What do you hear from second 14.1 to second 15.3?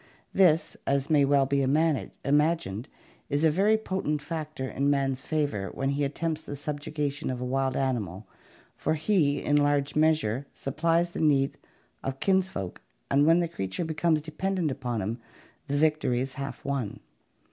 dependent upon him